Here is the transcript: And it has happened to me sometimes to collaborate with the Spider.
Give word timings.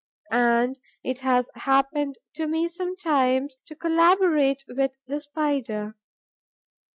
And 0.31 0.79
it 1.03 1.19
has 1.19 1.51
happened 1.53 2.17
to 2.33 2.47
me 2.47 2.67
sometimes 2.67 3.57
to 3.67 3.75
collaborate 3.75 4.63
with 4.67 4.97
the 5.05 5.19
Spider. 5.19 5.95